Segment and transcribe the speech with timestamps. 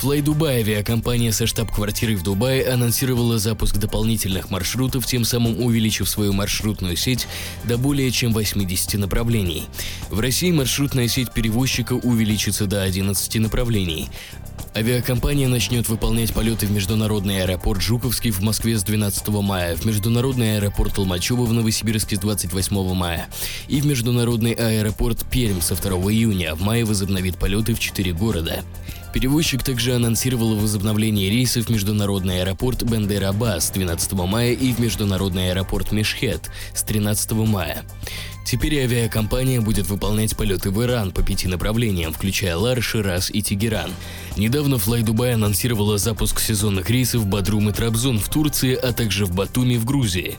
[0.00, 6.34] Fly Dubai, авиакомпания со штаб-квартирой в Дубае, анонсировала запуск дополнительных маршрутов, тем самым увеличив свою
[6.34, 7.26] маршрутную сеть
[7.64, 9.64] до более чем 80 направлений.
[10.10, 14.10] В России маршрутная сеть перевозчика увеличится до 11 направлений.
[14.76, 20.58] Авиакомпания начнет выполнять полеты в международный аэропорт Жуковский в Москве с 12 мая, в международный
[20.58, 23.28] аэропорт Толмачево в Новосибирске с 28 мая
[23.68, 28.62] и в международный аэропорт Пермь со 2 июня, в мае возобновит полеты в 4 города.
[29.16, 35.52] Перевозчик также анонсировал возобновление рейсов в международный аэропорт Бендер-Аббас с 12 мая и в международный
[35.52, 37.82] аэропорт Мешхет с 13 мая.
[38.44, 43.90] Теперь авиакомпания будет выполнять полеты в Иран по пяти направлениям, включая Лар, Шираз и Тегеран.
[44.36, 49.34] Недавно Fly Dubai анонсировала запуск сезонных рейсов Бадрум и Трабзон в Турции, а также в
[49.34, 50.38] Батуми в Грузии.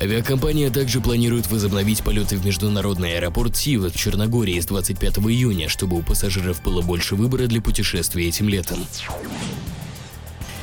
[0.00, 5.96] Авиакомпания также планирует возобновить полеты в международный аэропорт Сива в Черногории с 25 июня, чтобы
[5.96, 8.84] у пассажиров было больше выбора для путешествий этим летом.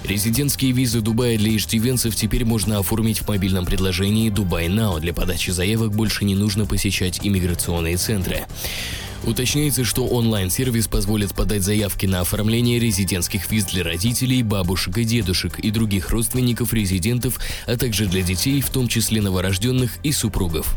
[0.04, 5.00] Резидентские визы Дубая для иждивенцев теперь можно оформить в мобильном приложении Dubai Now.
[5.00, 8.48] Для подачи заявок больше не нужно посещать иммиграционные центры.
[9.24, 15.60] Уточняется, что онлайн-сервис позволит подать заявки на оформление резидентских виз для родителей, бабушек и дедушек
[15.60, 20.76] и других родственников резидентов, а также для детей, в том числе новорожденных и супругов.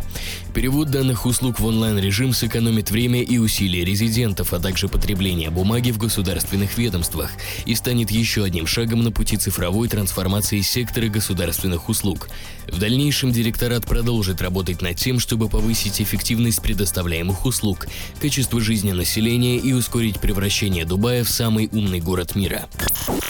[0.54, 5.98] Перевод данных услуг в онлайн-режим сэкономит время и усилия резидентов, а также потребление бумаги в
[5.98, 7.30] государственных ведомствах
[7.64, 12.28] и станет еще одним шагом на пути цифровой трансформации сектора государственных услуг.
[12.66, 17.86] В дальнейшем директорат продолжит работать над тем, чтобы повысить эффективность предоставляемых услуг,
[18.34, 22.68] качество жизни населения и ускорить превращение Дубая в самый умный город мира.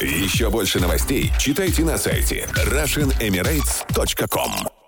[0.00, 4.83] Еще больше новостей читайте на сайте RussianEmirates.com